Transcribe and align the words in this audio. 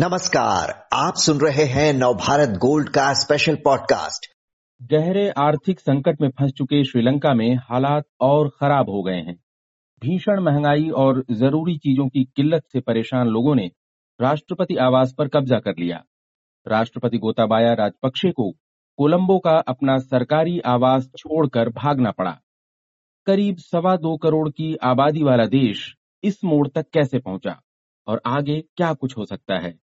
नमस्कार, 0.00 0.88
आप 0.92 1.14
सुन 1.16 1.40
रहे 1.40 1.64
हैं 1.64 1.92
नवभारत 1.92 2.48
गोल्ड 2.48 2.88
का 2.88 3.12
स्पेशल 3.12 3.54
पॉडकास्ट 3.54 4.26
गहरे 4.82 5.28
आर्थिक 5.30 5.80
संकट 5.80 6.20
में 6.20 6.28
फंस 6.28 6.52
चुके 6.52 6.84
श्रीलंका 6.84 7.34
में 7.34 7.56
हालात 7.56 8.04
और 8.20 8.48
खराब 8.48 8.90
हो 8.90 9.02
गए 9.02 9.16
हैं। 9.16 9.34
भीषण 10.02 10.40
महँगाई 10.40 10.88
और 10.88 11.24
ज़रूरी 11.30 11.76
चीज़ों 11.78 12.08
की 12.08 12.24
किल्लत 12.24 12.62
से 12.72 12.80
परेशान 12.80 13.28
लोगों 13.28 13.54
ने 13.54 13.70
राष्ट्रपति 14.20 14.76
आवास 14.76 15.14
पर 15.18 15.28
कब्जा 15.28 15.58
कर 15.58 15.72
लिया। 15.78 16.02
राष्ट्रपति 16.68 17.18
गोताबाया 17.18 17.72
राजपक्षे 17.72 18.30
को 18.30 18.50
कोलंबो 18.96 19.38
का 19.38 19.56
अपना 19.58 19.98
सरकारी 19.98 20.60
आवास 20.60 21.10
छोड़कर 21.18 21.68
भागना 21.68 22.10
पड़ा। 22.10 22.38
करीब 23.26 23.56
सवा 23.56 23.96
दो 23.96 24.16
करोड़ 24.16 24.48
की 24.48 24.76
आबादी 24.76 25.22
वाला 25.22 25.46
देश 25.46 25.94
इस 26.24 26.44
मोड़ 26.44 26.68
तक 26.68 26.86
कैसे 26.92 27.18
पहुँचा? 27.18 27.60
और 28.06 28.20
आगे 28.26 28.60
क्या 28.60 28.92
कुछ 28.94 29.16
हो 29.16 29.24
सकता 29.24 29.58
है? 29.58 29.78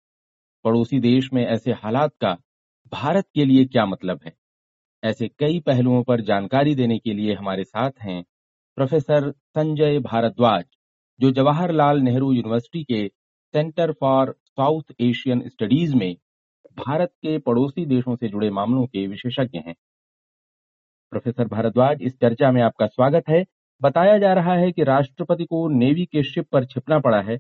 पड़ोसी 0.65 1.01
देश 1.01 1.33
में 1.33 1.47
ऐसे 1.47 1.73
हालात 1.73 2.13
का 2.21 2.37
भारत 2.93 3.25
के 3.35 3.45
लिए 3.45 3.65
क्या 3.65 3.87
मतलब 3.87 4.21
है? 4.27 4.33
ऐसे 5.03 5.29
कई 5.29 5.61
पहलुओं 5.61 6.03
पर 6.03 6.21
जानकारी 6.21 6.75
देने 6.75 6.99
के 6.99 7.15
लिए 7.15 7.35
हमारे 7.35 7.65
साथ 7.65 7.91
हैं 8.03 8.25
प्रोफेसर 8.77 9.31
संजय 9.31 9.99
भारद्वाज, 9.99 10.65
जो 11.21 11.31
जवाहरलाल 11.31 12.01
नेहरू 12.01 12.33
यूनिवर्सिटी 12.33 12.85
के 12.85 13.09
Centre 13.55 13.93
for 13.93 14.35
South 14.47 14.83
Asian 15.01 15.49
Studies 15.49 15.97
में 15.97 16.17
भारत 16.77 17.09
के 17.09 17.39
पड़ोसी 17.39 17.87
देशों 17.87 18.17
से 18.17 18.29
जुड़े 18.29 18.51
मामलों 18.51 18.87
के 18.87 19.07
विशेषज्ञ 19.07 19.59
हैं। 19.59 19.75
प्रोफेसर 21.13 21.49
भारद्वाज, 21.49 22.03
इस 22.03 22.21
चर्चा 22.21 22.53
में 22.53 22.63
आपका 22.63 22.87
स्वागत 22.87 23.25
है। 23.29 23.45
बताया 23.83 24.19
जा 24.19 24.33
रहा 24.33 24.55
है 24.55 24.73
कि 24.73 24.85
राष्ट्रपति 24.85 25.45
को 25.45 25.69
नेवी 25.69 26.05
के 26.05 26.23
शिप 26.23 26.49
पर 26.53 26.65
छिपना 26.65 26.99
पड़ा 26.99 27.21
है। 27.21 27.39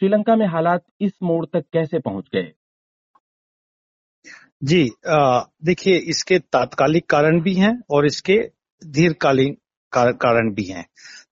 श्रीलंका 0.00 0.34
में 0.36 0.46
हालात 0.46 0.84
इस 1.00 1.12
मोड़ 1.22 1.44
तक 1.46 1.64
कैसे 1.72 1.98
पहुँच 1.98 2.24
गए? 2.34 2.52
जी 4.62 4.82
देखिए, 5.06 5.96
इसके 5.96 6.38
तात्कालिक 6.38 7.08
कारण 7.10 7.40
भी 7.40 7.54
हैं 7.54 7.72
और 7.90 8.06
इसके 8.06 8.36
दीर्घकालीन 8.82 9.56
कारण 9.92 10.52
भी 10.54 10.64
हैं। 10.64 10.82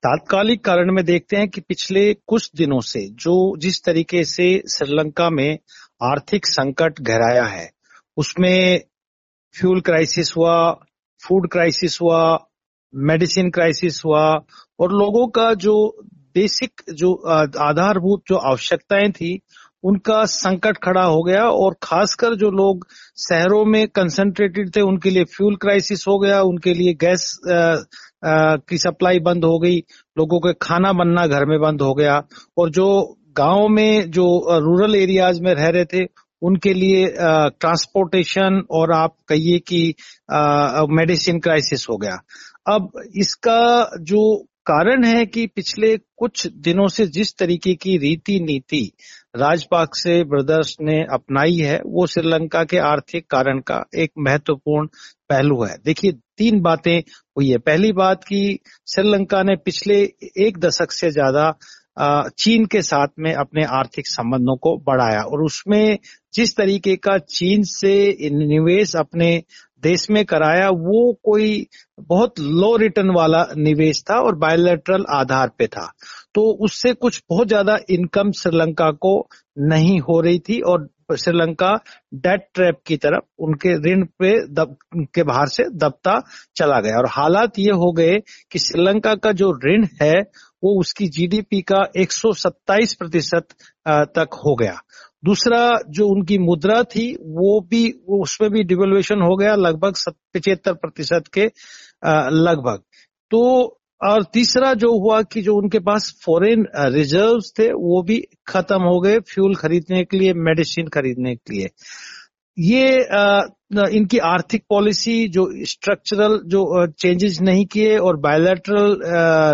तात्कालिक 0.03 0.65
कारण 0.65 0.93
में 0.95 1.05
देखते 1.05 1.37
हैं 1.37 1.49
कि 1.49 1.61
पिछले 1.61 2.13
कुछ 2.27 2.51
दिनों 2.57 2.81
से 2.81 3.07
जो 3.17 3.57
जिस 3.59 3.83
तरीके 3.85 4.25
से 4.25 4.47
श्रीलंका 4.69 5.29
में 5.31 5.59
आर्थिक 6.03 6.47
संकट 6.47 7.01
गहराया 7.01 7.45
है, 7.45 7.71
उसमें 8.17 8.83
फ्यूल 9.55 9.81
क्राइसिस 9.81 10.37
हुआ, 10.37 10.73
फ़ूड 11.23 11.49
क्राइसिस 11.53 12.01
हुआ, 12.01 12.47
मेडिसिन 12.95 13.51
क्राइसिस 13.51 14.05
हुआ 14.05 14.27
और 14.81 14.93
लोगों 14.93 15.27
का 15.29 15.53
जो 15.55 15.77
बेसिक 16.37 16.83
जो 16.95 17.13
आधारभूत 17.69 18.23
जो 18.29 18.37
आवश्यकताएँ 18.37 19.11
थी 19.13 19.41
उनका 19.83 20.25
संकट 20.25 20.77
खड़ा 20.77 21.05
हो 21.05 21.23
गया 21.23 21.45
और 21.45 21.75
खासकर 21.83 22.35
जो 22.35 22.51
लोग 22.51 22.87
शहरों 23.29 23.65
में 23.65 23.87
कंसंट्रेटेड 23.89 24.77
थे 24.77 24.81
उनके 24.81 25.11
लिए 25.11 25.25
फ्यूल 25.25 25.57
क्राइसिस 25.57 26.05
हो 26.09 26.19
गया 26.19 26.41
उनके 26.43 26.75
लिए 26.75 26.95
गैस 26.95 27.39
आ, 27.51 27.55
आ, 27.55 28.57
की 28.69 28.79
सप्लाई 28.79 29.19
बंद 29.19 29.45
हो 29.45 29.59
गई 29.59 29.77
लोगों 30.19 30.41
के 30.41 30.53
खाना 30.63 30.93
बनना 30.93 31.27
घर 31.27 31.45
में 31.45 31.61
बंद 31.61 31.83
हो 31.83 31.95
गया 31.95 32.23
और 32.59 32.71
जो 32.71 33.17
गाँव 33.37 33.69
में 33.69 34.11
जो 34.11 34.27
रूरल 34.59 34.95
एरियाज़ 34.95 35.43
में 35.43 35.55
रह 35.55 35.69
रहे 35.69 35.85
थे 35.85 36.07
उनके 36.43 36.73
लिए 36.75 37.07
ट्रांसपोर्टेशन 37.61 38.63
और 38.71 38.93
आप 38.93 39.15
कहिए 39.29 39.59
कि 39.59 39.95
मेडिसिन 40.95 41.41
क्राइसिस 41.41 41.87
हो 41.91 41.97
गया। 41.97 42.17
अब 42.75 42.91
इसका 43.17 43.91
जो 44.01 44.23
कारण 44.67 45.05
है 45.05 45.25
कि 45.27 45.47
पिछले 45.47 45.97
कुछ 46.17 46.47
दिनों 46.59 46.87
से 46.89 47.07
जिस 47.07 47.33
तरीके 47.39 47.75
की 47.75 47.97
रीति 47.99 48.39
नीति 48.41 48.81
राजपाक्से 49.37 50.23
ब्रदर्स 50.25 50.77
ने 50.81 50.97
अपनाई 51.13 51.57
है, 51.57 51.81
वो 51.87 52.07
श्रीलंका 52.07 52.63
के 52.65 52.79
आर्थिक 52.79 53.27
कारण 53.31 53.61
का 53.61 53.85
एक 53.99 54.11
महत्वपूर्ण 54.19 54.87
पहलू 55.31 55.63
है। 55.65 55.77
देखिए, 55.85 56.13
तीन 56.13 56.61
बातें 56.61 56.99
हुई 56.99 57.51
है। 57.51 57.59
पहली 57.59 57.93
बात 57.93 58.25
की 58.25 58.59
श्रीलंका 58.95 59.43
ने 59.43 59.57
पिछले 59.57 60.01
एक 60.47 60.59
दशक 60.59 60.93
से 60.93 61.11
ज़्यादा 61.11 61.53
चीन 62.39 62.65
के 62.67 62.83
साथ 62.83 63.09
में 63.19 63.33
अपने 63.35 63.65
आर्थिक 63.65 64.07
संबंधों 64.07 64.57
को 64.57 64.77
बढ़ाया 64.87 65.21
और 65.23 65.43
उसमें 65.43 65.99
जिस 66.35 66.57
तरीके 66.57 66.97
का 66.97 67.17
चीन 67.19 67.63
से 67.63 67.95
निवेश 68.31 68.95
अपने 68.97 69.31
देश 69.83 70.07
में 70.11 70.25
कराया, 70.25 70.69
वो 70.69 71.13
कोई 71.25 71.67
बहुत 72.01 72.41
लो 72.41 72.77
रिटर्न 72.77 73.11
वाला 73.11 73.45
निवेश 73.57 74.03
था 74.11 74.19
और 74.21 74.37
बायोलेटरल 74.39 75.05
आधार 75.11 75.51
पे 75.59 75.67
था। 75.67 75.91
तो 76.35 76.43
उससे 76.65 76.93
कुछ 76.95 77.23
बहुत 77.31 77.49
ज़्यादा 77.49 77.79
इनकम 77.91 78.31
श्रीलंका 78.33 78.91
को 78.91 79.19
नहीं 79.59 79.99
हो 80.01 80.21
रही 80.21 80.39
थी 80.39 80.61
और 80.61 80.89
श्रीलंका 81.19 81.73
डेट 82.15 82.47
ट्रैप 82.55 82.79
की 82.87 82.97
तरफ़ 82.97 83.25
उनके 83.39 83.75
ऋण 83.83 84.03
पे 84.19 84.33
दब 84.55 84.77
के 85.15 85.23
बाहर 85.23 85.49
से 85.49 85.65
दबता 85.75 86.19
चला 86.57 86.81
गया। 86.81 86.97
और 86.99 87.07
हालात 87.09 87.59
ये 87.59 87.73
हो 87.75 87.93
गए 87.93 88.19
कि 88.53 88.59
श्रीलंका 88.59 89.15
का 89.15 89.33
जो 89.33 89.53
ऋण 89.65 89.87
है, 90.03 90.15
वो 90.65 90.81
उसकी 90.81 91.07
जीडीपी 91.09 91.61
का 91.63 91.85
127 91.97 92.95
प्रतिशत 92.95 93.55
तक 93.89 94.41
हो 94.47 94.55
गया। 94.55 94.79
दूसरा 95.27 95.61
जो 95.91 96.09
उनकी 96.09 96.39
मुद्रा 96.39 96.83
थी, 96.85 97.07
वो 97.15 97.61
भी, 97.71 97.91
उसमें 98.21 98.51
भी 98.51 98.63
डिवेल्युएशन 98.65 99.23
हो 99.23 99.37
गया 99.37 99.55
लगभग 99.57 99.95
पिछहत्तर 100.33 100.73
प्रतिशत 100.75 101.31
के 101.35 101.45
लगभग। 102.41 102.83
तो 103.31 103.43
और 104.01 104.25
तीसरा 104.33 104.73
जो 104.75 104.91
हुआ 104.99 105.21
कि 105.23 105.43
जो 105.43 105.55
उनके 105.57 105.79
पास 105.81 106.13
फॉरेन 106.25 106.67
रिजर्व्स 106.95 107.53
थे, 107.59 107.69
वो 107.69 108.03
भी 108.03 108.19
खत्म 108.49 108.83
हो 108.83 109.01
गए 109.01 109.19
फ्यूल 109.29 109.55
खरीदने 109.55 110.03
के 110.05 110.17
लिए 110.17 110.33
मेडिसिन 110.39 110.89
खरीदने 110.89 111.35
के 111.35 111.55
लिए। 111.55 111.69
ये 112.57 112.85
इनकी 113.97 114.19
आर्थिक 114.25 114.63
पॉलिसी 114.71 115.17
जो 115.29 115.47
स्ट्रक्चरल 115.67 116.39
जो 116.47 116.87
चेंजेस 116.93 117.41
नहीं 117.43 117.65
किए 117.67 117.97
और 117.99 118.17
बायोलेटरल 118.21 118.93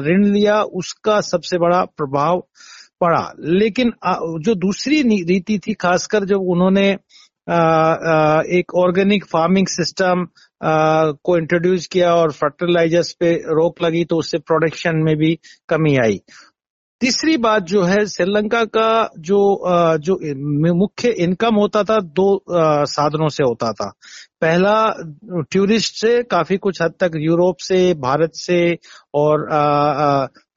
ऋण 0.06 0.24
लिया, 0.26 0.60
उसका 0.62 1.20
सबसे 1.20 1.58
बड़ा 1.58 1.84
प्रभाव 1.96 2.46
पड़ा। 3.02 3.22
लेकिन 3.40 3.92
जो 4.40 4.54
दूसरी 4.56 5.02
रीति 5.24 5.58
थी, 5.58 5.74
खासकर 5.74 6.24
जब 6.24 6.50
उन्होंने 6.50 6.90
एक 8.58 8.74
ऑर्गेनिक 8.76 9.24
फ़ार्मिंग 9.26 9.66
सिस्टम 9.66 10.26
को 11.24 11.36
इंट्रोड्यूस 11.38 11.86
किया 11.86 12.14
और 12.14 12.32
फर्टिलाइजर्स 12.32 13.12
पे 13.20 13.32
रोक 13.50 13.82
लगी 13.82 14.04
तो 14.04 14.16
उससे 14.16 14.38
प्रोडक्शन 14.40 14.96
में 14.98 15.16
भी 15.16 15.34
कमी 15.68 15.96
आई। 15.96 16.20
तीसरी 17.02 17.36
बात 17.36 17.62
जो 17.62 17.82
है, 17.82 18.04
श्रीलंका 18.06 18.64
का 18.64 19.10
जो 19.18 19.38
जो 19.98 20.14
मुख्य 20.74 21.10
इनकम 21.24 21.54
होता 21.54 21.82
था, 21.82 21.98
दो 22.00 22.44
साधनों 22.86 23.28
से 23.28 23.44
होता 23.44 23.72
था। 23.72 23.88
पहला, 24.40 24.74
टूरिस्ट 25.52 25.96
से, 25.96 26.22
काफ़ी 26.22 26.56
कुछ 26.56 26.80
हद 26.82 26.94
तक 27.00 27.10
यूरोप 27.16 27.56
से, 27.60 27.82
भारत 27.94 28.34
से 28.34 28.60
और 29.14 29.46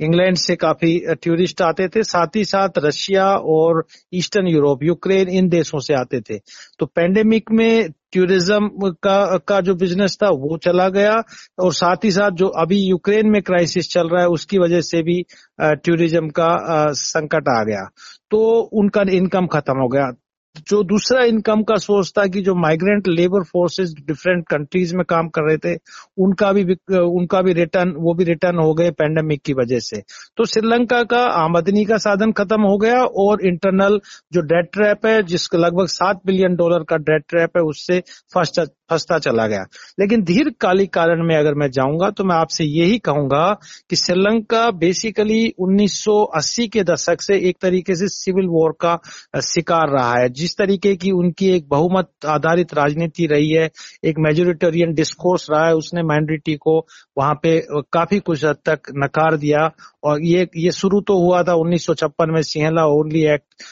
इंग्लैंड 0.01 0.37
से 0.37 0.55
काफ़ी 0.55 0.97
टूरिस्ट 1.23 1.61
आते 1.61 1.87
थे। 1.87 2.03
साथ 2.03 2.35
ही 2.35 2.45
साथ 2.45 2.69
रशिया 2.77 3.27
और 3.55 3.83
ईस्टर्न 4.13 4.47
यूरोप, 4.47 4.83
यूक्रेन 4.83 5.29
इन 5.29 5.49
देशों 5.49 5.79
से 5.79 5.93
आते 5.93 6.21
थे। 6.21 6.39
तो 6.79 6.85
पेंडेमिक 6.85 7.51
में 7.51 7.89
टूरिज़्म 8.15 8.69
का 9.03 9.37
का 9.47 9.59
जो 9.61 9.75
बिज़नेस 9.75 10.17
था, 10.23 10.29
वो 10.29 10.57
चला 10.57 10.87
गया। 10.89 11.13
और 11.59 11.73
साथ 11.73 12.03
ही 12.03 12.11
साथ 12.11 12.31
जो 12.31 12.47
अभी 12.61 12.79
यूक्रेन 12.79 13.29
में 13.29 13.41
क्राइसिस 13.41 13.89
चल 13.91 14.09
रहा 14.09 14.21
है, 14.21 14.27
उसकी 14.29 14.59
वजह 14.59 14.81
से 14.81 15.01
भी 15.03 15.21
टूरिज़्म 15.61 16.29
का 16.29 16.49
संकट 16.93 17.49
आ 17.49 17.63
गया। 17.63 17.87
तो 18.31 18.39
उनका 18.73 19.01
इनकम 19.11 19.47
खत्म 19.47 19.77
हो 19.79 19.87
गया। 19.87 20.11
जो 20.57 20.81
दूसरा 20.83 21.23
इनकम 21.25 21.61
का 21.63 21.75
सोर्स 21.75 22.11
था 22.17 22.25
कि 22.27 22.41
जो 22.41 22.53
migrant 22.55 23.07
labour 23.07 23.43
forces 23.43 23.93
different 24.07 24.43
countries 24.47 24.95
में 24.95 25.03
काम 25.09 25.27
कर 25.27 25.41
रहे 25.41 25.57
थे, 25.57 25.77
उनका 26.17 26.51
भी 26.53 26.63
उनका 26.97 27.41
भी 27.41 27.53
रिटर्न 27.53 27.93
वो 27.97 28.13
भी 28.13 28.23
रिटर्न 28.23 28.59
हो 28.59 28.73
गए 28.73 28.91
पेंडेमिक 28.91 29.41
की 29.45 29.53
वजह 29.53 29.79
से। 29.79 30.01
तो 30.37 30.45
श्रीलंका 30.45 31.01
का 31.03 31.23
आमदनी 31.43 31.85
का 31.85 31.97
साधन 31.97 32.31
खत्म 32.31 32.61
हो 32.61 32.77
गया 32.77 33.03
और 33.23 33.45
इंटरनल 33.47 33.99
जो 34.33 34.41
डेट 34.43 34.69
ट्रैप 34.73 35.05
है 35.05 35.21
जिसका 35.23 35.57
लगभग 35.57 35.87
सात 35.87 36.21
बिलियन 36.25 36.55
डॉलर 36.55 36.83
का 36.83 36.97
डेट 36.97 37.23
ट्रैप 37.29 37.57
है, 37.57 37.63
उससे 37.63 37.99
फ़र्स्ट 38.33 38.61
फंसता 38.89 39.17
चला 39.19 39.45
गया। 39.47 39.61
लेकिन 39.99 40.23
दीर्घकालिक 40.23 40.93
कारण 40.93 41.25
में 41.27 41.35
अगर 41.35 41.53
मैं 41.53 41.69
जाऊँगा 41.71 42.09
तो 42.09 42.23
मैं 42.23 42.35
आपसे 42.35 42.63
यही 42.63 42.97
कहूँगा 42.99 43.45
कि 43.89 43.95
श्रीलंका 43.95 44.69
बेसिकली 44.71 45.53
1980 45.59 46.67
के 46.67 46.83
दशक 46.83 47.21
से 47.21 47.37
एक 47.49 47.57
तरीके 47.61 47.95
से 47.95 48.07
सिविल 48.07 48.47
वॉर 48.47 48.75
का 48.81 48.95
शिकार 49.41 49.89
रहा 49.89 50.13
है। 50.19 50.29
जिस 50.45 50.57
तरीके 50.57 50.95
की 50.95 51.11
उनकी 51.11 51.49
एक 51.55 51.67
बहुमत 51.69 52.09
आधारित 52.29 52.73
राजनीति 52.73 53.25
रही 53.27 53.49
है, 53.51 53.69
एक 54.05 54.15
मेजोरिटेरियन 54.19 54.93
डिस्कोर्स 54.93 55.47
रहा 55.51 55.65
है, 55.67 55.73
उसने 55.75 56.03
माइनॉरिटी 56.03 56.55
को 56.65 56.77
वहाँ 57.17 57.33
पे 57.43 57.59
काफ़ी 57.93 58.19
कुछ 58.19 58.45
हद 58.45 58.57
तक 58.69 58.91
नकार 59.03 59.37
दिया। 59.37 59.69
और 60.03 60.21
ये 60.23 60.47
ये 60.57 60.71
शुरू 60.71 60.99
तो 61.01 61.17
हुआ 61.19 61.41
था 61.43 61.53
उन्नीस 61.55 61.87
में 62.29 62.41
सिंहला 62.43 62.85
ओनली 62.95 63.23
एक्ट 63.33 63.63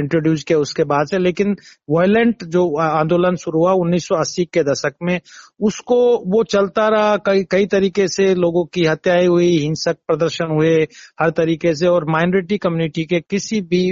इंट्रोड्यूस 0.00 0.44
किया 0.44 0.58
उसके 0.58 0.84
बाद 0.84 1.06
से, 1.06 1.18
लेकिन 1.18 1.56
वायलेंट 1.90 2.44
जो 2.44 2.62
आंदोलन 2.80 3.36
शुरू 3.36 3.60
हुआ 3.60 3.72
1980 3.74 4.44
के 4.54 4.62
दशक 4.62 4.94
में, 5.02 5.20
उसको 5.60 5.98
वो 6.32 6.42
चलता 6.52 6.88
रहा। 6.88 7.16
कई 7.26 7.44
कई 7.50 7.66
तरीके 7.66 8.06
से 8.08 8.34
लोगों 8.34 8.64
की 8.74 8.84
हत्याएँ 8.86 9.26
हुई, 9.26 9.50
हिंसक 9.58 9.96
प्रदर्शन 10.06 10.54
हुए 10.56 10.74
हर 11.20 11.30
तरीके 11.40 11.74
से, 11.74 11.86
और 11.86 12.10
माइनॉरिटी 12.10 12.58
कम्युनिटी 12.58 13.04
के 13.04 13.20
किसी 13.30 13.60
भी 13.72 13.84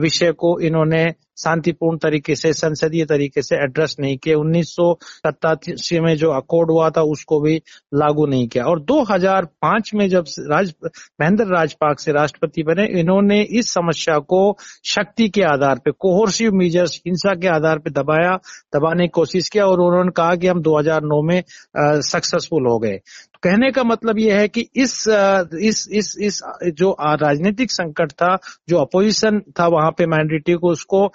विषय 0.00 0.32
को 0.38 0.58
इन्होंने 0.60 1.04
शांतिपूर्ण 1.38 1.98
तरीके 1.98 2.34
से, 2.34 2.52
संसदीय 2.52 3.04
तरीके 3.04 3.42
से 3.42 3.56
एड्रेस 3.56 3.96
नहीं 4.00 4.16
किए। 4.18 4.34
उन्नीस 4.34 4.76
में 5.92 6.16
जो 6.16 6.30
अकॉर्ड 6.30 6.70
हुआ 6.70 6.90
था, 6.90 7.02
उसको 7.02 7.40
भी 7.40 7.54
लागू 7.94 8.26
नहीं 8.26 8.48
किया। 8.48 8.64
और 8.64 8.80
2005 8.80 9.90
में 9.94 10.08
जब 10.08 10.24
राज, 10.50 10.72
महेंद्र 11.20 11.44
राजपाक 11.44 12.00
से 12.00 12.12
राष्ट्रपति 12.12 12.62
बने, 12.62 12.86
इन्होंने 13.00 13.40
इस 13.42 13.72
समस्या 13.72 14.18
को 14.18 14.56
शक्ति 14.84 15.28
के 15.28 15.42
आधार 15.42 15.78
पे 15.84 15.90
कोहोर्सिव 15.90 16.52
मीजर्स 16.52 17.00
हिंसा 17.06 17.34
के 17.34 17.48
आधार 17.48 17.78
पे 17.78 17.90
दबाया, 17.90 18.34
दबाने 18.76 19.04
की 19.04 19.08
कोशिश 19.08 19.48
किया 19.48 19.66
और 19.66 19.80
उन्होंने 19.80 20.10
कहा 20.10 20.34
कि 20.34 20.46
हम 20.46 20.60
2009 20.62 21.22
में 21.22 21.42
सक्सेसफुल 21.76 22.66
हो 22.66 22.78
गए। 22.78 23.00
कहने 23.42 23.70
का 23.70 23.84
मतलब 23.84 24.18
यह 24.18 24.38
है 24.38 24.48
कि 24.48 24.60
इस 24.60 25.04
इस 25.60 25.88
इस 25.92 26.16
इस, 26.20 26.42
जो 26.64 26.96
राजनीतिक 27.00 27.70
संकट 27.70 28.12
था, 28.12 28.38
जो 28.68 28.78
अपोजिशन 28.78 29.40
था 29.60 29.66
वहाँ 29.66 29.90
पे 29.90 30.06
माइनोरिटी 30.06 30.54
को 30.54 30.70
उसको 30.70 31.12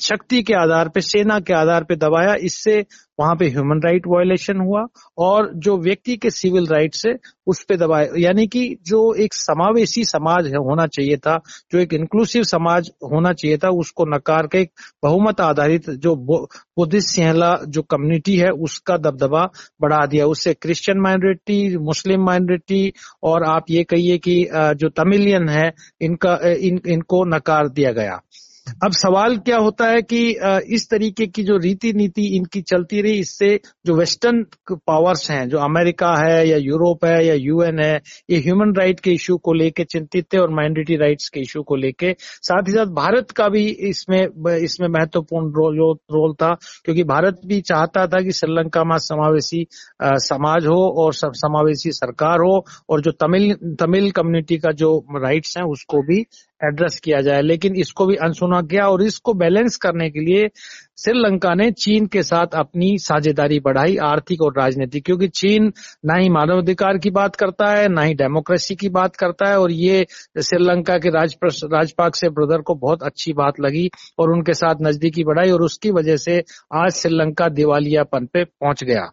शक्ति 0.00 0.42
के 0.42 0.54
आधार 0.54 0.88
पे, 0.88 1.00
सेना 1.00 1.40
के 1.40 1.54
आधार 1.54 1.84
पे 1.84 1.96
दबाया, 1.96 2.34
इससे 2.34 2.84
वहाँ 3.18 3.34
पे 3.36 3.48
ह्यूमन 3.48 3.80
राइट 3.84 4.06
वायोलेशन 4.06 4.60
हुआ 4.60 4.84
और 5.18 5.50
जो 5.56 5.76
व्यक्ति 5.78 6.16
के 6.16 6.30
सिविल 6.30 6.66
राइट 6.66 6.94
से 6.94 7.14
उस 7.46 7.62
पर 7.64 7.76
दबाए। 7.76 8.08
यानी 8.18 8.46
कि 8.46 8.64
जो 8.86 9.02
एक 9.14 9.34
समावेशी 9.34 10.04
समाज 10.04 10.46
है 10.46 10.58
होना 10.58 10.86
चाहिए 10.88 11.16
था 11.16 11.36
जो 11.72 11.78
एक 11.78 11.92
इंक्लूसिव 11.94 12.42
समाज 12.44 12.90
होना 13.04 13.32
चाहिए 13.32 13.58
था 13.64 13.70
उसको 13.80 14.04
नकार 14.06 14.46
के 14.46 14.60
एक 14.60 14.70
बहुमत 15.02 15.40
आधारित 15.40 15.90
जो 15.90 16.14
बुद्धिस्ट 16.16 17.08
सिहला 17.08 17.54
जो 17.68 17.82
कम्युनिटी 17.84 18.36
है 18.36 18.50
उसका 18.50 18.96
दबदबा 18.98 19.48
बढ़ा 19.80 20.04
दिया। 20.06 20.26
उससे 20.26 20.54
क्रिश्चियन 20.54 21.00
माइनॉरिटी 21.00 21.76
मुस्लिम 21.78 22.24
माइनॉरिटी 22.26 22.92
और 23.22 23.44
आप 23.44 23.70
ये 23.70 23.84
कहिए 23.84 24.18
कि 24.18 24.42
जो 24.52 24.88
तमिलियन 24.88 25.48
है 25.48 25.72
इनका 26.00 26.38
इन, 26.44 26.80
इनको 26.86 27.24
नकार 27.26 27.68
दिया 27.68 27.92
गया। 27.92 28.20
अब 28.66 28.92
सवाल 28.92 29.36
क्या 29.38 29.56
होता 29.56 29.86
है 29.86 30.00
कि 30.02 30.18
इस 30.74 30.88
तरीके 30.90 31.26
की 31.26 31.42
जो 31.44 31.56
रीति 31.58 31.92
नीति 31.92 32.22
इनकी 32.36 32.60
चलती 32.62 33.00
रही, 33.02 33.18
इससे 33.20 33.48
जो 33.86 33.94
वेस्टर्न 33.96 34.42
पावर्स 34.72 35.30
हैं, 35.30 35.48
जो 35.48 35.58
अमेरिका 35.58 36.12
है 36.18 36.48
या 36.48 36.56
यूरोप 36.56 37.04
है 37.04 37.26
या 37.26 37.34
यूएन 37.34 37.78
है, 37.80 37.94
ये 38.30 38.38
ह्यूमन 38.38 38.74
राइट 38.76 39.00
के 39.00 39.10
इश्यू 39.12 39.36
को 39.36 39.52
लेके 39.52 39.84
चिंतित 39.84 40.26
थे 40.32 40.38
और 40.38 40.50
माइनॉरिटी 40.50 40.96
राइट्स 40.96 41.28
के 41.28 41.40
इश्यू 41.40 41.62
को 41.62 41.76
लेके। 41.76 42.14
साथ 42.20 42.68
ही 42.68 42.72
साथ 42.72 42.94
भारत 42.94 43.30
का 43.36 43.48
भी 43.48 43.66
इसमें 43.88 44.22
इसमें 44.56 44.88
महत्वपूर्ण 44.88 45.50
रोल 45.50 45.96
रोल 46.12 46.34
था, 46.34 46.52
क्योंकि 46.84 47.04
भारत 47.04 47.40
भी 47.46 47.60
चाहता 47.62 48.06
था 48.06 48.20
कि 48.22 48.32
श्रीलंका 48.32 48.84
में 48.84 48.96
समावेशी 49.00 49.66
समाज 50.02 50.66
हो 50.66 50.80
और 51.02 51.14
समावेशी 51.14 51.92
सरकार 51.92 52.40
हो 52.40 52.64
और 52.88 53.00
जो 53.00 53.10
तमिल 53.20 53.52
तमिल 53.80 54.10
कम्युनिटी 54.12 54.58
का 54.58 54.72
जो 54.74 54.96
राइट्स 55.16 55.56
हैं, 55.58 55.64
उसको 55.64 56.02
भी 56.02 56.24
एड्रेस 56.60 56.98
किया 57.00 57.20
जाए 57.20 57.42
लेकिन 57.42 57.76
इसको 57.76 58.06
भी 58.06 58.16
अनसुना 58.16 58.60
किया 58.62 58.88
और 58.88 59.02
इसको 59.02 59.34
बैलेंस 59.34 59.76
करने 59.76 60.10
के 60.10 60.20
लिए 60.20 60.48
श्रीलंका 60.98 61.52
ने 61.54 61.70
चीन 61.72 62.06
के 62.06 62.22
साथ 62.22 62.54
अपनी 62.54 62.96
साझेदारी 62.98 63.58
बढ़ाई 63.60 63.96
आर्थिक 64.04 64.42
और 64.42 64.52
राजनीतिक, 64.58 65.04
क्योंकि 65.04 65.28
चीन 65.28 65.72
ना 66.06 66.14
ही 66.14 66.28
मानवाधिकार 66.28 66.98
की 66.98 67.10
बात 67.10 67.36
करता 67.36 67.70
है, 67.70 67.88
ना 67.88 68.02
ही 68.02 68.14
डेमोक्रेसी 68.14 68.74
की 68.74 68.88
बात 68.88 69.16
करता 69.16 69.48
है, 69.48 69.58
और 69.58 69.72
ये 69.72 70.06
श्रीलंका 70.40 70.98
के 70.98 71.10
राज 71.10 71.34
राजपाक 71.44 72.14
से 72.16 72.28
ब्रदर 72.30 72.60
को 72.60 72.74
बहुत 72.76 73.02
अच्छी 73.02 73.32
बात 73.32 73.60
लगी 73.60 73.88
और 74.18 74.32
उनके 74.32 74.54
साथ 74.54 74.82
नजदीकी 74.82 75.24
बढ़ाई, 75.24 75.50
और 75.50 75.62
उसकी 75.62 75.90
वजह 75.90 76.16
से 76.16 76.42
आज 76.74 76.92
श्रीलंका 76.92 77.48
दिवालियापन 77.50 78.26
पे 78.26 78.44
पहुँच 78.44 78.84
गया। 78.84 79.10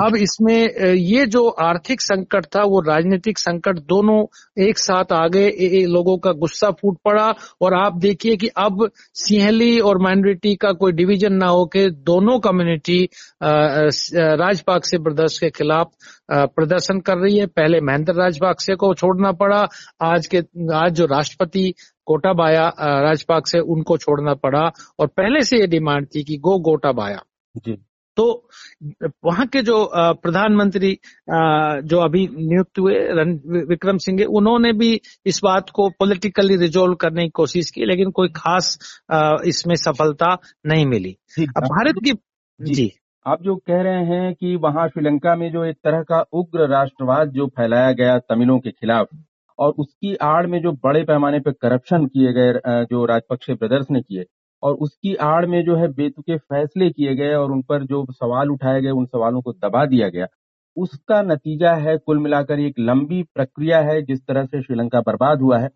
अब 0.00 0.16
इसमें 0.16 0.94
ये 0.94 1.24
जो 1.26 1.48
आर्थिक 1.48 2.00
संकट 2.00 2.46
था, 2.46 2.62
वो 2.62 2.80
राजनीतिक 2.82 3.38
संकट 3.38 3.78
दोनों 3.88 4.24
एक 4.64 4.78
साथ 4.78 5.12
आ 5.12 5.26
गए 5.28 5.84
लोगों 5.86 6.18
का 6.18 6.32
गुस्सा 6.34 6.70
फूट 6.72 6.98
पड़ा, 7.04 7.32
और 7.60 7.74
आप 7.74 7.96
देखिए 7.98 8.36
कि 8.36 8.48
अब 8.58 8.88
सिंहली 9.16 9.78
और 9.80 10.02
माइनॉरिटी 10.02 10.54
का 10.56 10.72
कोई 10.74 10.92
डिवीज़न 11.14 11.36
ना 11.36 11.46
हो 11.46 11.64
के 11.72 11.88
दोनों 11.90 12.38
कम्युनिटी 12.40 13.02
राजपाक 13.42 14.84
से 14.84 14.98
ब्रदर्स 14.98 15.38
के 15.38 15.50
खिलाफ 15.50 15.90
प्रदर्शन 16.30 17.00
कर 17.00 17.18
रही 17.18 17.38
है। 17.38 17.46
पहले 17.46 17.80
महेंद्र 17.80 18.14
राजपाक 18.14 18.60
से 18.60 18.74
को 18.74 18.92
छोड़ना 18.94 19.32
पड़ा। 19.32 19.66
आज 20.02 20.26
के, 20.26 20.38
आज 20.74 20.92
जो 20.92 21.06
राष्ट्रपति 21.06 21.72
गोटाबाया 22.08 22.68
राजपाक्से 22.80 23.58
उनको 23.58 23.96
छोड़ना 23.98 24.34
पड़ा। 24.34 24.70
और 24.98 25.06
पहले 25.06 25.42
से 25.42 25.60
ये 25.60 25.66
डिमांड 25.66 26.06
थी 26.14 26.24
कि 26.24 26.36
गो 26.38 26.58
गोटाबाया। 26.60 27.22
जी। 27.56 27.76
तो 28.16 28.48
वहाँ 29.24 29.46
के 29.46 29.62
जो 29.62 29.90
प्रधानमंत्री 29.94 30.98
जो 31.88 32.00
अभी 32.00 32.26
नियुक्त 32.26 32.78
हुए 32.78 32.94
विक्रम 33.68 33.98
सिंह 33.98 34.24
उन्होंने 34.24 34.72
भी 34.72 35.00
इस 35.26 35.40
बात 35.44 35.70
को 35.70 35.88
पॉलिटिकली 35.90 36.56
रिजोल्व 36.56 36.94
करने 36.94 37.22
की 37.22 37.30
कोशिश 37.30 37.70
की 37.70 37.84
लेकिन 37.84 38.10
कोई 38.10 38.28
खास 38.28 38.78
इसमें 39.46 39.74
सफलता 39.74 40.36
नहीं 40.66 40.86
मिली। 40.86 41.16
अब 41.38 41.64
भारत 41.64 41.94
की 42.04 42.12
जी, 42.60 42.74
जी। 42.74 42.90
आप 43.26 43.42
जो 43.42 43.56
कह 43.56 43.80
रहे 43.82 44.04
हैं 44.04 44.34
कि 44.34 44.56
वहाँ 44.56 44.88
श्रीलंका 44.88 45.34
में 45.36 45.52
जो 45.52 45.64
एक 45.64 45.76
तरह 45.84 46.02
का 46.02 46.20
उग्र 46.32 46.68
राष्ट्रवाद 46.68 47.28
जो 47.28 47.46
फैलाया 47.46 47.92
गया 47.92 48.18
तमिलों 48.18 48.58
के 48.58 48.70
खिलाफ 48.70 49.08
और 49.58 49.72
उसकी 49.78 50.14
आड़ 50.14 50.46
में 50.46 50.60
जो 50.62 50.72
बड़े 50.72 51.02
पैमाने 51.02 51.40
पर 51.40 51.52
करप्शन 51.52 52.06
किए 52.06 52.32
गए 52.32 52.52
जो 52.84 53.04
राजपक्षे 53.04 53.54
ब्रदर्स 53.54 53.86
ने 53.90 54.00
किए 54.00 54.24
और 54.64 54.74
उसकी 54.74 55.14
आड़ 55.14 55.46
में 55.46 55.64
जो 55.64 55.76
है 55.76 55.88
बेतुके 55.88 56.36
फैसले 56.36 56.90
किए 56.90 57.14
गए 57.14 57.34
और 57.34 57.52
उन 57.52 57.62
पर 57.62 57.84
जो 57.84 58.06
सवाल 58.10 58.50
उठाए 58.50 58.80
गए, 58.80 58.90
उन 58.90 59.06
सवालों 59.06 59.42
को 59.42 59.52
दबा 59.52 59.86
दिया 59.86 60.08
गया। 60.08 60.26
उसका 60.76 61.22
नतीजा 61.22 61.74
है, 61.74 61.98
कुल 61.98 62.18
मिलाकर 62.18 62.60
एक 62.60 62.74
लंबी 62.78 63.22
प्रक्रिया 63.22 63.80
है, 63.80 64.02
जिस 64.02 64.26
तरह 64.26 64.44
से 64.44 64.62
श्रीलंका 64.62 65.00
बर्बाद 65.00 65.42
हुआ 65.42 65.58
है। 65.58 65.70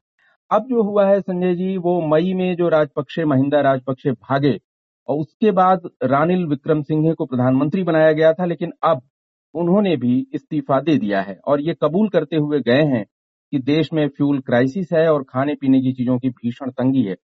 अब 0.51 0.63
जो 0.63 0.83
हुआ 0.83 1.07
है, 1.07 1.21
संजय 1.21 1.55
जी, 1.55 1.77
वो 1.77 2.01
मई 2.01 2.35
में 2.35 2.57
जो 2.57 2.69
राजपक्षे, 2.69 3.25
महिंदा 3.25 3.61
राजपक्षे 3.61 4.13
भागे 4.13 4.61
और 5.09 5.19
उसके 5.19 5.51
बाद 5.51 5.81
रानिल 6.05 6.47
विक्रम 6.47 6.83
सिंघे 6.83 7.13
को 7.13 7.27
प्रधानमंत्री 7.27 7.83
बनाया 7.83 8.13
गया 8.13 8.33
था, 8.33 8.45
लेकिन 8.45 8.73
अब 8.83 9.03
उन्होंने 9.55 9.97
भी 9.97 10.27
इस्तीफा 10.35 10.81
दे 10.81 10.99
दिया 10.99 11.21
है। 11.21 11.39
और 11.47 11.61
ये 11.61 11.77
कबूल 11.83 12.09
करते 12.09 12.37
हुए 12.37 12.61
गए 12.61 12.83
हैं 12.83 13.05
कि 13.53 13.59
देश 13.59 13.93
में 13.93 14.09
फ्यूल 14.09 14.41
क्राइसिस 14.41 14.93
है 14.93 15.13
और 15.13 15.23
खाने 15.23 15.55
पीने 15.55 15.81
की 15.81 15.93
चीज़ों 15.93 16.19
की 16.19 16.29
भीषण 16.31 16.71
तंगी 16.71 17.03
है। 17.03 17.17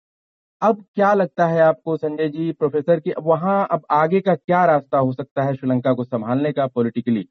अब 0.65 0.85
क्या 0.95 1.13
लगता 1.15 1.47
है 1.47 1.61
आपको 1.61 1.97
संजय 1.97 2.29
जी 2.29 2.53
प्रोफेसर 2.53 3.01
कि 3.01 3.13
वहाँ 3.23 3.69
अब 3.71 3.83
आगे 3.91 4.21
का 4.21 4.35
क्या 4.35 4.65
रास्ता 4.65 4.99
हो 4.99 5.13
सकता 5.13 5.43
है 5.43 5.55
श्रीलंका 5.55 5.93
को 5.93 6.05
संभालने 6.05 6.53
का 6.53 6.67
पॉलिटिकली 6.67 7.25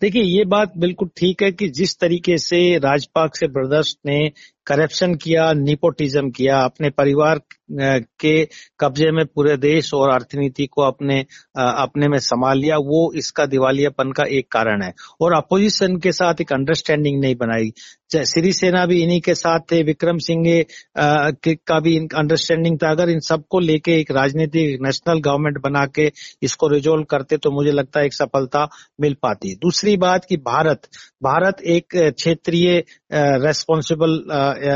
देखिए, 0.00 0.22
ये 0.22 0.44
बात 0.44 0.72
बिल्कुल 0.76 1.08
ठीक 1.16 1.42
है 1.42 1.50
कि 1.52 1.68
जिस 1.68 1.98
तरीके 1.98 2.38
से 2.38 2.78
राजपाक 2.78 3.36
से 3.36 3.48
ब्रदर्स 3.48 3.96
ने 4.06 4.18
करप्शन 4.66 5.14
किया 5.14 5.52
निपोटिज्म 5.54 6.30
किया, 6.30 6.58
अपने 6.60 6.90
परिवार 6.92 7.40
के 8.20 8.44
कब्जे 8.80 9.10
में 9.12 9.24
पूरे 9.26 9.56
देश 9.56 9.92
और 9.94 10.10
अर्थनीति 10.10 10.66
को 10.66 10.82
अपने 10.82 11.20
अपने 11.58 12.08
में 12.08 12.18
संभाल 12.20 12.58
लिया, 12.58 12.76
वो 12.76 13.12
इसका 13.16 13.46
दिवालियापन 13.46 14.12
का 14.12 14.24
एक 14.28 14.50
कारण 14.52 14.82
है। 14.82 14.92
और 15.20 15.34
अपोजिशन 15.34 15.96
के 15.96 16.12
साथ 16.12 16.40
एक 16.40 16.52
अंडरस्टैंडिंग 16.52 17.20
नहीं 17.20 17.34
बनाई। 17.36 17.72
सिरिसेना 18.14 18.84
भी 18.86 19.02
इन्हीं 19.02 19.20
के 19.20 19.34
साथ 19.34 19.60
थे, 19.72 19.82
विक्रम 19.82 20.18
सिंह 20.18 20.44
का 20.98 21.78
भी 21.80 21.96
अंडरस्टैंडिंग 22.16 22.76
था। 22.82 22.90
अगर 22.90 23.10
इन 23.10 23.20
सबको 23.20 23.60
लेके 23.60 23.98
एक 24.00 24.10
राजनीतिक 24.12 24.80
नेशनल 24.82 25.20
गवर्नमेंट 25.20 25.58
बना 25.62 25.84
के 25.94 26.10
इसको 26.42 26.68
रिजोल्व 26.68 27.04
करते 27.10 27.36
तो 27.36 27.50
मुझे 27.50 27.72
लगता 27.72 28.00
है 28.00 28.06
एक 28.06 28.14
सफलता 28.14 28.68
मिल 29.00 29.16
पाती। 29.22 29.54
दूसरी 29.56 29.96
बात 29.96 30.24
की 30.24 30.36
भारत 30.36 30.88
भारत 31.22 31.62
एक 31.66 31.96
क्षेत्रीय 31.96 32.82
रेस्पॉन्सिबल 33.14 34.22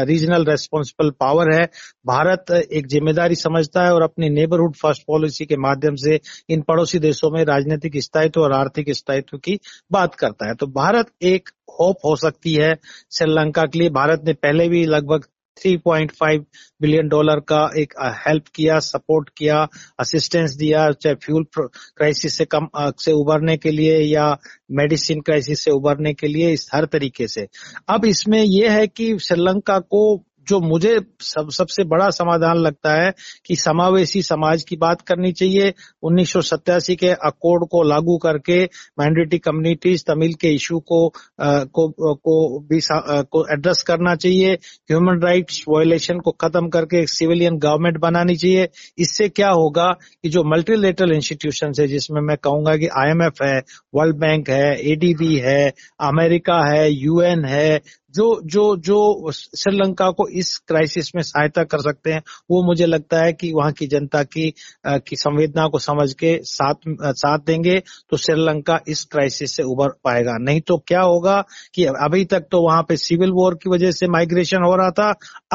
रीजनल 0.09 0.45
रेस्पॉन्सिबल 0.45 1.11
पावर 1.21 1.53
है। 1.53 1.65
भारत 2.07 2.51
एक 2.51 2.87
ज़िम्मेदारी 2.89 3.35
समझता 3.37 3.85
है 3.85 3.93
और 3.95 4.03
अपनी 4.03 4.29
नेबरहुड 4.31 4.75
फ़र्स्ट 4.77 5.03
पॉलिसी 5.07 5.47
के 5.47 5.57
माध्यम 5.59 5.95
से 5.97 6.19
इन 6.51 6.63
पड़ोसी 6.63 6.99
देशों 6.99 7.31
में 7.31 7.45
राजनीतिक 7.45 7.97
स्थायित्व 8.03 8.41
और 8.41 8.53
आर्थिक 8.53 8.91
स्थायित्व 8.93 9.39
की 9.39 9.59
बात 9.93 10.15
करता 10.15 10.49
है। 10.49 10.55
तो 10.55 10.67
भारत 10.75 11.11
एक 11.25 11.49
होप 11.81 11.97
हो 12.05 12.15
सकती 12.17 12.55
है 12.55 12.75
श्रीलंका 13.13 13.63
के 13.65 13.79
लिए। 13.79 13.91
भारत 13.93 14.23
ने 14.25 14.33
पहले 14.35 14.69
भी 14.69 14.85
लगभग 14.87 15.25
3.5 15.65 16.45
बिलियन 16.81 17.09
डॉलर 17.09 17.41
का 17.41 17.61
एक 17.79 17.95
हेल्प 18.27 18.45
किया 18.55 18.79
सपोर्ट 18.81 19.29
किया 19.37 19.67
असिस्टेंस 20.01 20.55
दिया, 20.55 20.91
चाहे 20.93 21.15
फ्यूल 21.15 21.47
क्राइसिस 21.59 22.37
से 22.39 22.45
कम 22.45 22.69
से 22.77 23.13
उबरने 23.13 23.57
के 23.57 23.71
लिए 23.71 23.99
या 23.99 24.37
मेडिसिन 24.73 25.21
क्राइसिस 25.21 25.65
से 25.65 25.71
उबरने 25.71 26.15
के 26.15 26.27
लिए, 26.27 26.53
इस 26.53 26.69
हर 26.75 26.85
तरीके 26.85 27.29
से। 27.29 27.47
अब 27.89 28.05
इसमें 28.05 28.43
यह 28.45 28.73
है 28.73 28.87
कि 28.87 29.19
श्रीलंका 29.19 29.79
को 29.79 30.25
जो 30.49 30.61
मुझे 30.61 30.99
सब 31.23 31.51
सबसे 31.51 31.85
बड़ा 31.85 32.09
समाधान 32.11 32.57
लगता 32.57 32.93
है 33.03 33.13
कि 33.47 33.57
समावेशी 33.57 34.23
समाज 34.23 34.63
की 34.63 34.77
बात 34.77 35.01
करनी 35.01 35.33
चाहिए। 35.33 35.73
उन्नीस 36.03 36.33
सौ 36.33 36.41
सतासी 36.41 36.97
के 36.97 37.09
अकोर्ड 37.31 37.65
को 37.71 37.83
लागू 37.83 38.17
करके 38.17 38.63
माइनॉरिटी 38.99 39.39
कम्युनिटीज 39.39 40.05
तमिल 40.05 40.35
के 40.35 40.55
इशू 40.55 40.79
को 40.79 41.07
आ, 41.07 41.65
को 41.65 41.89
को 42.15 42.37
भी 42.71 42.81
आ, 42.93 43.23
को 43.23 43.45
एड्रेस 43.53 43.83
करना 43.83 44.15
चाहिए। 44.15 44.53
ह्यूमन 44.91 45.21
राइट्स 45.23 45.65
वायलेशन 45.69 46.19
को 46.19 46.31
खत्म 46.41 46.69
करके 46.69 47.01
एक 47.01 47.09
सिविलियन 47.09 47.59
गवर्नमेंट 47.59 47.99
बनानी 47.99 48.37
चाहिए। 48.37 48.69
इससे 48.99 49.29
क्या 49.29 49.51
होगा 49.51 49.91
कि 50.23 50.29
जो 50.29 50.45
मल्टीलेटरल 50.45 51.13
इंस्टीट्यूशन 51.13 51.73
है 51.81 51.87
जिसमें 51.87 52.21
मैं 52.23 52.37
कहूँगा 52.37 52.77
कि 52.77 52.89
आईएमएफ 52.99 53.43
है 53.43 53.59
वर्ल्ड 53.95 54.17
बैंक 54.17 54.51
है 54.51 54.91
एडीबी 54.93 55.35
है 55.37 55.69
अमेरिका 56.01 56.59
है 56.73 56.91
यूएन 56.93 57.45
है 57.45 57.81
जो 58.15 58.41
जो 58.45 58.77
जो 58.77 59.31
श्रीलंका 59.33 60.11
को 60.11 60.29
इस 60.29 60.57
क्राइसिस 60.59 61.15
में 61.15 61.23
सहायता 61.23 61.65
कर 61.65 61.79
सकते 61.79 62.13
हैं 62.13 62.23
वो 62.51 62.63
मुझे 62.63 62.87
लगता 62.87 63.25
है 63.25 63.33
कि 63.33 63.53
वहाँ 63.53 63.73
की 63.73 63.87
जनता 63.87 64.23
की 64.23 64.55
आ, 64.87 64.99
की 64.99 65.17
संवेदना 65.17 65.67
को 65.69 65.79
समझ 65.79 66.13
के 66.13 66.39
साथ 66.43 66.75
साथ 67.13 67.39
देंगे 67.39 67.83
तो 68.11 68.17
श्रीलंका 68.17 68.81
इस 68.89 69.05
क्राइसिस 69.05 69.57
से 69.57 69.63
उबर 69.63 69.89
पाएगा। 70.05 70.37
नहीं 70.39 70.61
तो 70.61 70.79
क्या 70.79 71.01
होगा 71.01 71.45
कि 71.75 71.85
अभी 71.85 72.25
तक 72.25 72.41
तो 72.41 72.63
वहाँ 72.63 72.83
पे 72.83 72.97
सिविल 72.97 73.31
वॉर 73.31 73.55
की 73.55 73.71
वजह 73.71 73.91
से 73.91 74.07
माइग्रेशन 74.07 74.63
हो 74.63 74.77
रहा 74.77 74.91
था 74.91 75.11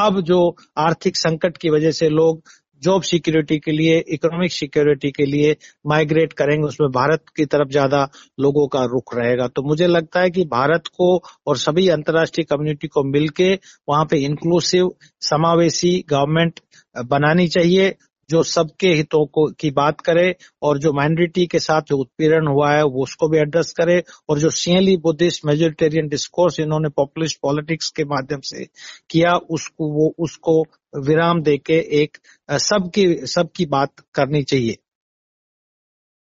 अब 0.08 0.22
जो 0.22 0.56
आर्थिक 0.78 1.18
संकट 1.18 1.58
की 1.58 1.70
वजह 1.70 1.92
से 1.92 2.10
लोग 2.10 2.44
जॉब 2.84 3.02
सिक्योरिटी 3.04 3.58
के 3.60 3.72
लिए 3.72 3.98
इकोनॉमिक 4.10 4.54
सिक्योरिटी 4.54 5.12
के 5.12 5.26
लिए 5.26 5.56
माइग्रेट 5.88 6.34
करेंगे, 6.34 6.68
उसमें 6.68 6.90
भारत 6.92 7.24
की 7.36 7.46
तरफ़ 7.46 7.70
ज़्यादा 7.70 8.08
लोगों 8.40 8.68
का 8.68 8.84
रुख 8.86 9.16
रहेगा। 9.16 9.48
तो 9.48 9.62
मुझे 9.64 9.88
लगता 9.88 10.22
है 10.22 10.30
कि 10.30 10.46
भारत 10.52 10.88
को 10.88 11.16
और 11.48 11.58
सभी 11.58 11.88
अंतर्राष्ट्रीय 11.90 12.46
कम्युनिटी 12.50 12.88
को 12.88 13.04
मिलके 13.12 13.54
वहाँ 13.90 14.06
पे 14.06 14.18
इंक्लूसिव 14.26 14.92
समावेशी 15.22 15.98
गवर्नमेंट 16.10 16.60
बनानी 17.06 17.48
चाहिए, 17.50 17.94
जो 18.30 18.42
सबके 18.44 18.88
हितों 18.88 19.26
को, 19.26 19.46
की 19.52 19.70
बात 19.72 20.02
करे 20.02 20.36
और 20.62 20.78
जो 20.80 20.92
माइनॉरिटी 20.94 21.46
के 21.48 21.60
साथ 21.60 21.82
जो 21.88 21.98
उत्पीड़न 21.98 22.48
हुआ 22.48 22.72
है, 22.72 22.84
वो 22.84 23.04
उसको 23.04 23.28
भी 23.30 23.38
एड्रेस 23.38 23.74
करे 23.78 24.02
और 24.30 24.40
जो 24.40 24.50
सियली 24.52 24.96
बुद्धिस्ट 24.98 25.46
मेजोरिटेरियन 25.46 26.08
डिस्कोर्स 26.08 26.60
इन्होंने 26.60 26.90
पॉपुलिस्ट 26.90 27.40
पॉलिटिक्स 27.42 27.90
के 27.92 28.04
माध्यम 28.06 28.40
से 28.44 28.66
किया, 29.10 29.36
उसको, 29.36 29.92
वो, 29.92 30.14
उसको 30.20 30.64
विराम 30.98 31.42
दे 31.42 31.58
के 31.58 31.80
एक 32.02 32.18
सबकी 32.50 33.26
सबकी 33.28 33.66
बात 33.66 33.92
करनी 34.16 34.44
चाहिए। 34.44 34.78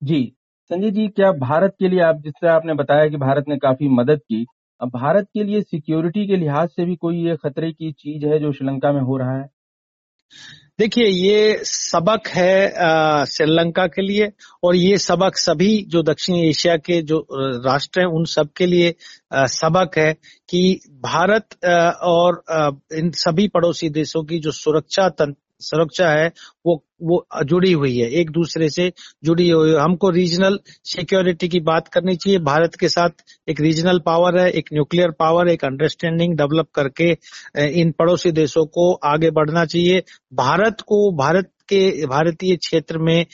जी। 0.03 0.35
संजय 0.71 0.91
जी, 0.91 1.09
क्या 1.09 1.33
भारत 1.33 1.75
के 1.79 1.89
लिए 1.89 2.01
आप 2.01 2.17
जिस 2.17 2.33
तरह 2.33 2.53
आपने 2.53 2.75
बताया 2.75 3.09
कि 3.09 3.17
भारत 3.17 3.45
ने 3.49 3.57
काफ़ी 3.57 3.89
मदद 3.89 4.19
की, 4.19 4.47
अब 4.81 4.89
भारत 4.89 5.29
के 5.35 5.45
लिए 5.45 5.63
सिक्योरिटी 5.63 6.27
के 6.27 6.37
लिहाज 6.37 6.69
से 6.69 6.85
भी 6.85 6.97
कोई 6.97 7.25
ये 7.25 7.37
खतरे 7.37 7.73
की 7.73 7.93
चीज़ 7.93 8.27
है 8.27 8.39
जो 8.39 8.53
श्रीलंका 8.53 8.93
में 8.93 9.01
हो 9.01 9.17
रहा 9.17 9.39
है? 9.39 9.49
देखिए 10.79 11.07
ये 11.07 11.65
सबक 11.65 12.29
है 12.29 13.25
श्रीलंका 13.27 13.87
के 13.87 14.03
लिए 14.03 14.31
और 14.63 14.77
ये 14.77 14.99
सबक 14.99 15.37
सभी 15.37 15.71
जो 15.89 16.03
दक्षिण 16.03 16.37
एशिया 16.37 16.77
के 16.77 17.01
जो 17.03 17.27
राष्ट्र 17.65 18.01
हैं 18.01 18.07
उन 18.09 18.25
सब 18.25 18.49
के 18.57 18.67
लिए 18.67 18.95
आ, 19.33 19.47
सबक 19.47 19.99
है 19.99 20.13
कि 20.49 20.81
भारत 20.91 21.65
आ, 21.65 21.91
और 21.91 22.43
आ, 22.51 22.71
इन 22.93 23.11
सभी 23.11 23.49
पड़ोसी 23.49 23.89
देशों 23.91 24.23
की 24.25 24.39
जो 24.39 24.51
सुरक्षा 24.51 25.09
तंत्र 25.09 25.48
सुरक्षा 25.61 26.09
है, 26.11 26.33
वो 26.67 26.83
वो 27.03 27.45
जुड़ी 27.45 27.73
हुई 27.73 27.97
है, 27.97 28.09
एक 28.11 28.31
दूसरे 28.31 28.69
से 28.71 28.91
जुड़ी 29.25 29.49
हुई 29.49 29.71
है। 29.71 29.79
हमको 29.79 30.11
रीजनल 30.11 30.59
सिक्योरिटी 30.85 31.49
की 31.49 31.61
बात 31.61 31.89
करनी 31.89 32.15
चाहिए। 32.17 32.39
भारत 32.41 32.75
के 32.81 32.89
साथ 32.89 33.23
एक 33.49 33.61
रीजनल 33.61 33.99
पावर 34.07 34.39
है, 34.39 34.49
एक 34.51 34.69
न्यूक्लियर 34.73 35.11
पावर 35.19 35.49
एक 35.49 35.65
अंडरस्टैंडिंग 35.65 36.37
डेवलप 36.39 36.69
करके 36.75 37.11
इन 37.81 37.93
पड़ोसी 37.99 38.33
देशों 38.33 38.65
को 38.69 38.93
आगे 39.07 39.31
बढ़ना 39.31 39.65
चाहिए। 39.67 40.03
भारत 40.35 40.81
को, 40.81 41.11
भारत 41.17 41.51
के 41.69 42.07
भारतीय 42.07 42.57
क्षेत्र 42.57 42.99
में 42.99 43.25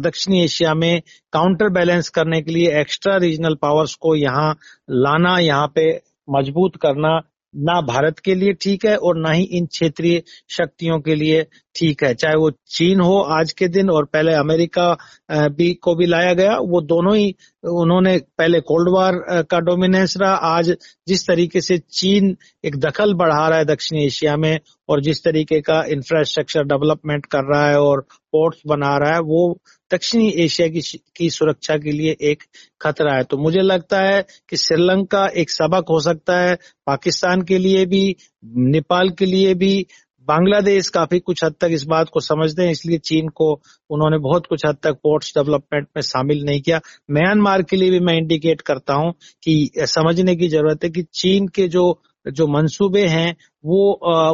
दक्षिणी 0.00 0.42
एशिया 0.44 0.74
में 0.74 1.00
काउंटर 1.32 1.68
बैलेंस 1.70 2.08
करने 2.08 2.40
के 2.42 2.52
लिए 2.52 2.80
एक्स्ट्रा 2.80 3.16
रीजनल 3.18 3.54
पावर्स 3.62 3.94
को 3.94 4.14
यहाँ 4.16 4.52
लाना, 4.90 5.38
यहाँ 5.38 5.72
पे 5.74 5.90
मज़बूत 6.28 6.76
करना 6.76 7.20
ना 7.56 7.80
भारत 7.80 8.18
के 8.18 8.34
लिए 8.34 8.52
ठीक 8.52 8.84
है 8.84 8.96
और 8.96 9.18
ना 9.18 9.30
ही 9.30 9.42
इन 9.42 9.66
क्षेत्रीय 9.66 10.22
शक्तियों 10.48 11.00
के 11.00 11.14
लिए 11.14 11.46
ठीक 11.76 12.02
है, 12.04 12.12
चाहे 12.14 12.36
वो 12.36 12.50
चीन 12.68 13.00
हो 13.00 13.18
आज 13.32 13.52
के 13.52 13.68
दिन 13.68 13.90
और 13.90 14.04
पहले 14.06 14.32
अमेरिका 14.34 14.92
भी, 15.32 15.72
को 15.74 15.94
भी 15.94 16.06
लाया 16.06 16.32
गया, 16.34 16.56
वो 16.58 16.80
दोनों 16.82 17.16
ही 17.16 17.34
उन्होंने 17.64 18.16
पहले 18.38 18.60
कोल्ड 18.62 18.88
वार 18.94 19.42
का 19.50 19.58
डोमिनेंस 19.60 20.16
रहा। 20.16 20.34
आज 20.48 20.74
जिस 21.08 21.26
तरीके 21.26 21.60
से 21.60 21.78
चीन 21.78 22.36
एक 22.64 22.76
दखल 22.78 23.14
बढ़ा 23.14 23.48
रहा 23.48 23.58
है 23.58 23.64
दक्षिण 23.64 23.98
एशिया 23.98 24.36
में 24.36 24.58
और 24.88 25.00
जिस 25.00 25.22
तरीके 25.24 25.60
का 25.60 25.82
इंफ्रास्ट्रक्चर 25.90 26.64
डेवलपमेंट 26.64 27.26
कर 27.26 27.44
रहा 27.44 27.68
है 27.68 27.80
और 27.80 28.00
पोर्ट्स 28.32 28.62
बना 28.66 28.96
रहा 28.98 29.14
है, 29.14 29.20
वो 29.20 29.58
दक्षिणी 29.90 30.28
एशिया 30.44 30.68
की 30.68 30.80
की 31.16 31.28
सुरक्षा 31.30 31.76
के 31.78 31.92
लिए 31.92 32.16
एक 32.30 32.42
खतरा 32.80 33.14
है। 33.16 33.24
तो 33.24 33.36
मुझे 33.36 33.60
लगता 33.62 34.00
है 34.02 34.24
कि 34.50 34.56
श्रीलंका 34.56 35.26
एक 35.36 35.50
सबक 35.50 35.88
हो 35.90 36.00
सकता 36.00 36.38
है, 36.40 36.56
पाकिस्तान 36.86 37.42
के 37.42 37.58
लिए 37.58 37.84
भी, 37.86 38.16
नेपाल 38.44 39.10
के 39.10 39.26
लिए 39.26 39.54
भी 39.54 39.86
बांग्लादेश 40.28 40.88
काफ़ी 40.88 41.18
कुछ 41.20 41.44
हद 41.44 41.54
तक 41.60 41.68
इस 41.70 41.84
बात 41.84 42.08
को 42.12 42.20
समझते 42.20 42.62
हैं, 42.62 42.70
इसलिए 42.70 42.98
चीन 42.98 43.28
को 43.28 43.52
उन्होंने 43.90 44.18
बहुत 44.18 44.46
कुछ 44.46 44.66
हद 44.66 44.76
तक 44.82 44.98
पोर्ट्स 45.02 45.32
डेवलपमेंट 45.38 45.86
में 45.96 46.02
शामिल 46.02 46.44
नहीं 46.44 46.60
किया। 46.60 46.80
म्यांमार 47.10 47.62
के 47.62 47.76
लिए 47.76 47.90
भी 47.90 48.00
मैं 48.00 48.16
इंडिकेट 48.18 48.60
करता 48.60 48.94
हूँ 48.94 49.12
कि 49.42 49.70
समझने 49.76 50.36
की 50.36 50.48
ज़रूरत 50.48 50.84
है 50.84 50.90
कि 50.90 51.02
चीन 51.14 51.48
के 51.48 51.68
जो 51.68 51.86
जो 52.26 52.46
मंसूबे 52.46 53.06
हैं 53.06 53.34
वो 53.66 53.82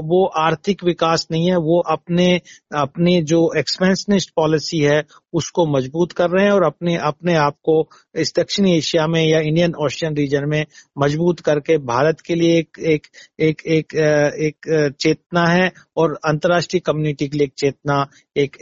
वो 0.04 0.24
आर्थिक 0.38 0.84
विकास 0.84 1.26
नहीं 1.30 1.50
है 1.50 1.56
वो 1.56 1.80
अपने 1.90 2.40
अपने 2.76 3.20
जो 3.22 3.40
एक्सपेंशनिस्ट 3.58 4.30
पॉलिसी 4.36 4.80
है 4.80 5.02
उसको 5.32 5.66
मज़बूत 5.66 6.12
कर 6.12 6.30
रहे 6.30 6.44
हैं 6.44 6.52
और 6.52 6.64
अपने 6.64 6.96
अपने 6.96 7.34
आप 7.34 7.56
को 7.64 7.76
इस 8.14 8.32
दक्षिणी 8.38 8.76
एशिया 8.76 9.06
में 9.06 9.22
या 9.22 9.40
इंडियन 9.40 9.74
ओशियन 9.74 10.14
रीजन 10.14 10.48
में 10.48 10.64
मज़बूत 10.98 11.40
करके 11.40 11.78
भारत 11.78 12.20
के 12.20 12.34
लिए 12.34 12.58
एक 12.58 12.78
एक 12.78 13.06
एक 13.40 13.62
एक 13.66 13.94
एक 14.38 14.94
चेतना 15.00 15.46
है 15.46 15.70
और 15.96 16.18
अंतर्राष्ट्रीय 16.24 16.80
कम्युनिटी 16.86 17.28
के 17.28 17.38
लिए 17.38 17.46
एक 17.46 17.52
चेतना 17.58 18.06
एक, 18.36 18.56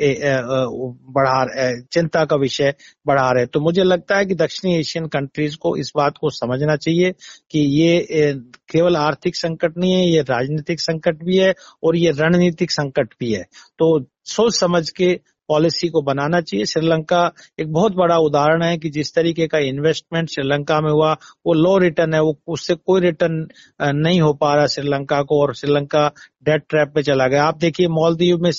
बढ़ा 1.10 1.42
रहे 1.42 1.80
चिंता 1.82 2.24
का 2.24 2.36
विषय 2.36 2.74
बढ़ा 3.06 3.30
रहे 3.30 3.46
तो 3.46 3.60
मुझे 3.60 3.82
लगता 3.82 4.16
है 4.16 4.26
कि 4.26 4.34
दक्षिणी 4.34 4.74
एशियन 4.78 5.06
कंट्रीज़ 5.06 5.56
को 5.56 5.76
इस 5.76 5.92
बात 5.96 6.18
को 6.20 6.30
समझना 6.30 6.76
चाहिए 6.76 7.12
कि 7.50 7.58
ये 7.58 8.32
केवल 8.70 8.96
आर्थिक 8.96 9.36
संकट 9.36 9.78
नहीं 9.78 9.92
है 9.92 10.04
ये 10.06 10.20
राजनीतिक 10.20 10.59
राजनीतिक 10.60 10.80
संकट 10.80 11.24
भी 11.24 11.38
है 11.38 11.54
और 11.82 11.96
ये 11.96 12.10
रणनीतिक 12.10 12.70
संकट 12.70 13.14
भी 13.20 13.32
है। 13.32 13.42
तो 13.78 14.04
सोच 14.24 14.54
समझ 14.54 14.88
के 14.90 15.20
पॉलिसी 15.48 15.88
को 15.88 16.00
बनाना 16.02 16.40
चाहिए। 16.40 16.64
श्रीलंका 16.64 17.22
एक 17.60 17.72
बहुत 17.72 17.92
बड़ा 17.92 18.16
उदाहरण 18.18 18.62
है 18.62 18.76
कि 18.78 18.90
जिस 18.90 19.14
तरीके 19.14 19.46
का 19.46 19.58
इन्वेस्टमेंट 19.58 20.28
श्रीलंका 20.30 20.80
में 20.80 20.90
हुआ, 20.90 21.12
वो 21.46 21.54
लो 21.54 21.76
रिटर्न 21.78 22.14
है, 22.14 22.20
वो 22.20 22.38
उससे 22.46 22.74
कोई 22.74 23.00
रिटर्न 23.00 23.48
नहीं 23.82 24.20
हो 24.20 24.32
पा 24.34 24.54
रहा 24.54 24.66
श्रीलंका 24.66 25.22
को 25.22 25.40
और 25.42 25.54
श्रीलंका 25.54 26.06
डेट 26.44 26.62
ट्रैप 26.68 26.92
पे 26.94 27.02
चला 27.02 27.26
गया। 27.26 27.44
आप 27.44 27.58
देखिए 27.58 27.88
मालदीव 27.88 28.38
में 28.38 28.50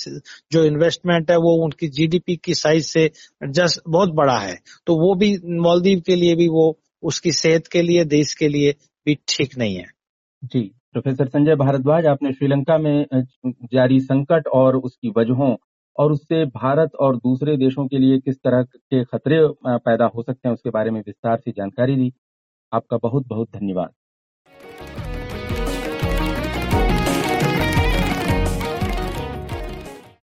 जो 0.52 0.64
इन्वेस्टमेंट 0.64 1.30
है, 1.30 1.36
वो 1.36 1.64
उनकी 1.64 1.88
जीडीपी 1.88 2.36
की 2.36 2.54
साइज़ 2.54 2.86
से 2.86 3.10
जस्ट 3.48 3.80
बहुत 3.88 4.10
बड़ा 4.12 4.38
है। 4.38 4.60
तो 4.86 4.96
वो 4.96 5.14
भी 5.14 5.36
मालदीव 5.44 6.02
के 6.06 6.16
लिए 6.16 6.34
भी 6.34 6.48
वो, 6.48 6.78
उसकी 7.02 7.32
सेहत 7.32 7.66
के 7.66 7.82
लिए, 7.82 8.04
देश 8.04 8.34
के 8.34 8.48
लिए 8.48 8.74
भी 9.06 9.14
ठीक 9.28 9.58
नहीं 9.58 9.76
है। 9.76 9.86
जी। 10.44 10.70
प्रोफेसर 10.94 11.28
संजय 11.28 11.54
भारद्वाज, 11.56 12.06
आपने 12.06 12.32
श्रीलंका 12.32 12.76
में 12.78 13.06
जारी 13.72 14.00
संकट 14.00 14.46
और 14.54 14.76
उसकी 14.78 15.12
वजहों 15.16 15.54
और 15.98 16.12
उससे 16.12 16.44
भारत 16.54 16.94
और 17.00 17.16
दूसरे 17.18 17.56
देशों 17.56 17.86
के 17.88 17.98
लिए 17.98 18.18
किस 18.20 18.36
तरह 18.44 18.62
के 18.64 19.04
खतरे 19.06 19.40
पैदा 19.66 20.10
हो 20.14 20.22
सकते 20.22 20.48
हैं 20.48 20.54
उसके 20.54 20.70
बारे 20.70 20.90
में 20.90 21.00
विस्तार 21.00 21.38
से 21.38 21.50
जानकारी 21.52 21.96
दी। 21.96 22.12
आपका 22.72 22.98
बहुत 23.02 23.26
बहुत 23.28 23.50
धन्यवाद। 23.52 23.92